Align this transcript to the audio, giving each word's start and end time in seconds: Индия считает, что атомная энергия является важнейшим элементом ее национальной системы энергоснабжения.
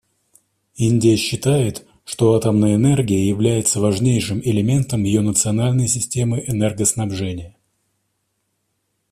Индия 0.77 1.15
считает, 1.15 1.85
что 2.05 2.33
атомная 2.33 2.73
энергия 2.73 3.29
является 3.29 3.79
важнейшим 3.79 4.39
элементом 4.39 5.03
ее 5.03 5.21
национальной 5.21 5.87
системы 5.87 6.43
энергоснабжения. 6.47 7.55